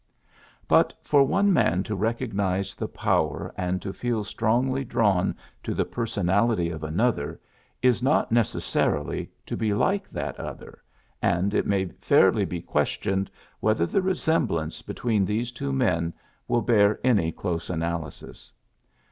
''But 0.67 0.95
for 1.03 1.21
one 1.23 1.53
man 1.53 1.83
to 1.83 1.95
recognize 1.95 2.73
the 2.73 2.87
power 2.87 3.53
and 3.55 3.79
to 3.83 3.93
feel 3.93 4.23
strongly 4.23 4.83
drawn 4.83 5.35
to 5.61 5.75
the 5.75 5.85
personality 5.85 6.71
of 6.71 6.83
another 6.83 7.39
is 7.83 8.01
not 8.01 8.31
necessarily 8.31 9.29
to 9.45 9.55
be 9.55 9.75
like 9.75 10.09
that 10.09 10.39
other, 10.39 10.81
and 11.21 11.53
it 11.53 11.67
may 11.67 11.85
fairly 11.99 12.45
be 12.45 12.63
questioned 12.63 13.29
whether 13.59 13.85
the 13.85 14.01
resemblance 14.01 14.81
between 14.81 15.23
these 15.23 15.51
two 15.51 15.71
men 15.71 16.15
will 16.47 16.61
bear 16.63 16.99
any 17.03 17.31
close 17.31 17.69
analysis. 17.69 18.51